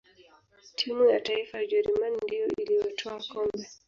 [0.75, 3.67] timu ya taifa ya ujerumani ndiyo iliyotwaa kombe